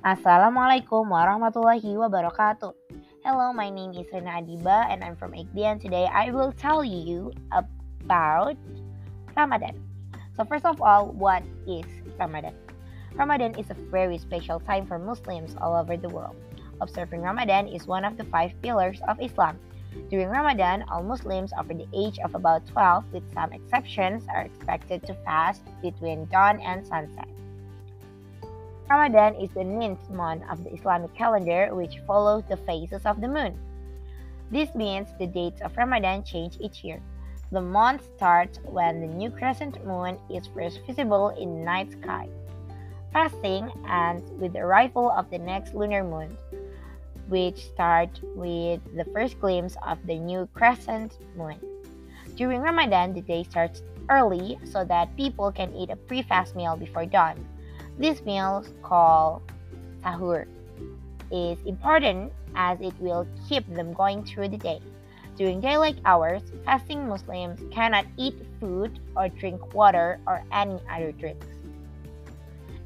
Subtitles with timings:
[0.00, 2.72] Assalamualaikum warahmatullahi wabarakatuh.
[3.20, 6.80] Hello, my name is Rena Adiba and I'm from Ikdi and today I will tell
[6.80, 8.56] you about
[9.36, 9.76] Ramadan.
[10.32, 11.84] So first of all, what is
[12.16, 12.56] Ramadan?
[13.12, 16.32] Ramadan is a very special time for Muslims all over the world.
[16.80, 19.60] Observing Ramadan is one of the five pillars of Islam.
[20.08, 25.04] During Ramadan, all Muslims over the age of about 12, with some exceptions, are expected
[25.04, 27.28] to fast between dawn and sunset.
[28.90, 33.28] Ramadan is the ninth month of the Islamic calendar, which follows the phases of the
[33.28, 33.56] moon.
[34.50, 37.00] This means the dates of Ramadan change each year.
[37.52, 42.28] The month starts when the new crescent moon is first visible in night sky.
[43.12, 46.36] Fasting ends with the arrival of the next lunar moon,
[47.28, 51.60] which starts with the first glimpse of the new crescent moon.
[52.34, 57.06] During Ramadan, the day starts early so that people can eat a pre-fast meal before
[57.06, 57.46] dawn.
[58.00, 59.42] This meal, called
[60.02, 60.48] sahur,
[61.30, 64.80] is important as it will keep them going through the day.
[65.36, 71.46] During daylight hours, fasting Muslims cannot eat food or drink water or any other drinks.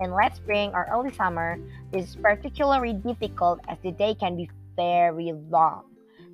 [0.00, 1.58] In late spring or early summer,
[1.92, 5.84] this is particularly difficult as the day can be very long.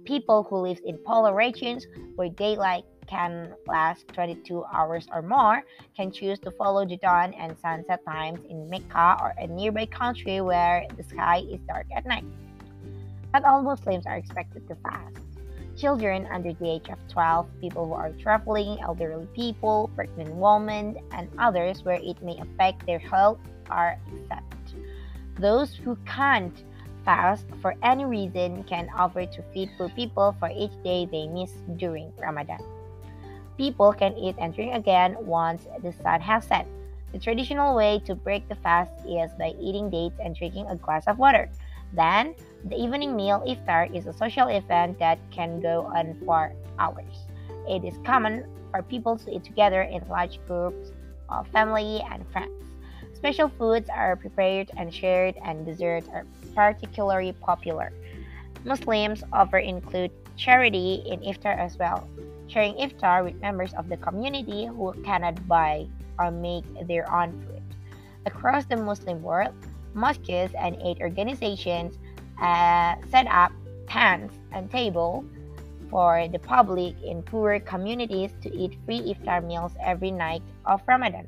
[0.04, 5.62] People who live in polar regions where daylight can last 22 hours or more
[5.96, 10.40] can choose to follow the dawn and sunset times in Mecca or a nearby country
[10.40, 12.24] where the sky is dark at night.
[13.32, 15.16] Not all Muslims are expected to fast.
[15.76, 21.28] Children under the age of 12, people who are traveling, elderly people, pregnant women, and
[21.38, 23.38] others where it may affect their health
[23.70, 24.74] are exempt.
[25.38, 26.64] Those who can't
[27.04, 31.52] fast for any reason can offer to feed poor people for each day they miss
[31.76, 32.60] during Ramadan.
[33.58, 36.64] People can eat and drink again once the sun has set.
[37.10, 41.08] The traditional way to break the fast is by eating dates and drinking a glass
[41.08, 41.50] of water.
[41.92, 47.26] Then, the evening meal iftar is a social event that can go on for hours.
[47.68, 50.92] It is common for people to eat together in large groups
[51.28, 52.62] of family and friends.
[53.14, 56.24] Special foods are prepared and shared, and desserts are
[56.54, 57.92] particularly popular.
[58.64, 62.06] Muslims often include charity in iftar as well
[62.48, 65.86] sharing iftar with members of the community who cannot buy
[66.18, 67.62] or make their own food.
[68.26, 69.54] Across the Muslim world,
[69.94, 71.96] mosques and aid organizations
[72.42, 73.52] uh, set up
[73.88, 75.24] tents and tables
[75.90, 81.26] for the public in poorer communities to eat free iftar meals every night of Ramadan.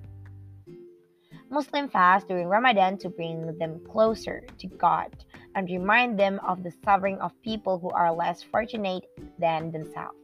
[1.51, 5.09] Muslim fast during Ramadan to bring them closer to God
[5.55, 9.05] and remind them of the suffering of people who are less fortunate
[9.38, 10.19] than themselves.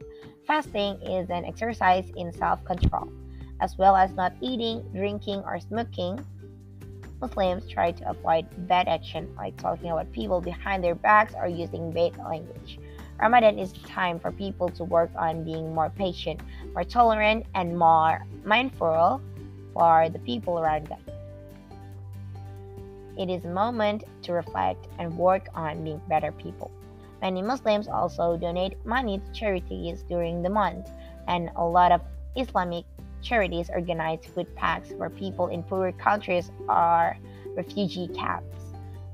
[0.45, 3.11] Fasting is an exercise in self control,
[3.59, 6.23] as well as not eating, drinking, or smoking.
[7.19, 11.91] Muslims try to avoid bad action like talking about people behind their backs or using
[11.91, 12.79] bad language.
[13.19, 16.39] Ramadan is time for people to work on being more patient,
[16.73, 19.21] more tolerant, and more mindful
[19.73, 20.99] for the people around them.
[23.17, 26.71] It is a moment to reflect and work on being better people.
[27.21, 30.87] Many Muslims also donate money to charities during the month,
[31.27, 32.01] and a lot of
[32.35, 32.85] Islamic
[33.23, 37.17] charities organize food packs for people in poorer countries or
[37.55, 38.53] refugee camps.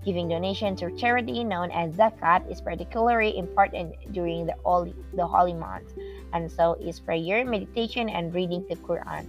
[0.03, 5.53] Giving donations to charity known as zakat is particularly important during the holy, the holy
[5.53, 5.93] month,
[6.33, 9.25] and so is prayer, meditation, and reading the Quran.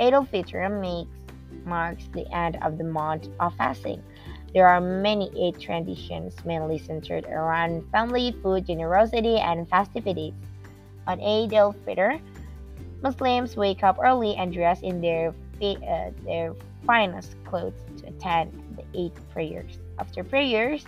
[0.00, 1.21] Eid al-Fitr makes
[1.64, 4.02] marks the end of the month of fasting.
[4.54, 10.34] There are many Eid traditions, mainly centered around family, food, generosity, and festivities.
[11.06, 12.20] On Eid al-Fitr,
[13.02, 16.54] Muslims wake up early and dress in their uh, their
[16.86, 19.78] finest clothes to attend the Eid prayers.
[19.98, 20.84] After prayers,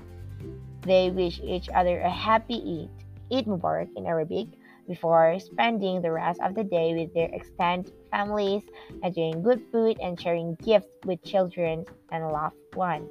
[0.82, 2.88] they wish each other a happy
[3.30, 4.48] Eid, Eid Mubarak in Arabic,
[4.86, 8.62] before spending the rest of the day with their extended families,
[9.02, 13.10] enjoying good food, and sharing gifts with children and loved ones.